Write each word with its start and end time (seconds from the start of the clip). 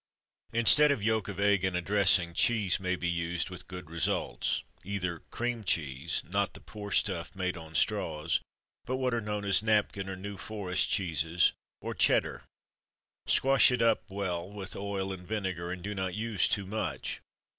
Instead 0.51 0.89
of 0.89 1.03
yolk 1.03 1.27
of 1.27 1.39
egg, 1.39 1.63
in 1.63 1.75
a 1.75 1.79
dressing, 1.81 2.33
cheese 2.33 2.79
may 2.79 2.95
be 2.95 3.07
used, 3.07 3.51
with 3.51 3.67
good 3.67 3.87
results, 3.91 4.63
either 4.83 5.19
cream 5.29 5.63
cheese 5.63 6.23
not 6.27 6.55
the 6.55 6.59
poor 6.59 6.89
stuff 6.89 7.35
made 7.35 7.55
on 7.55 7.75
straws, 7.75 8.39
but 8.85 8.95
what 8.95 9.13
are 9.13 9.21
known 9.21 9.45
as 9.45 9.61
"napkin," 9.61 10.09
or 10.09 10.15
"New 10.15 10.37
Forest" 10.37 10.89
cheeses 10.89 11.53
or 11.81 11.93
Cheddar. 11.93 12.45
Squash 13.27 13.71
it 13.71 13.81
well 14.09 14.45
up 14.49 14.55
with 14.55 14.75
oil 14.75 15.13
and 15.13 15.27
vinegar, 15.27 15.69
and 15.71 15.83
do 15.83 15.93
not 15.93 16.15
use 16.15 16.47
too 16.47 16.65
much. 16.65 17.21